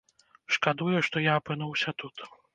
[0.55, 2.15] Шкадую, што я апынуўся тут.